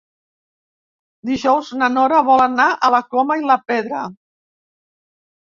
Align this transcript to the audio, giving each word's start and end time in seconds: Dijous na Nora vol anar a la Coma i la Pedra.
Dijous 1.29 1.69
na 1.81 1.89
Nora 1.97 2.23
vol 2.31 2.45
anar 2.47 2.67
a 2.73 2.91
la 2.97 3.03
Coma 3.13 3.39
i 3.43 3.47
la 3.53 3.59
Pedra. 3.69 4.03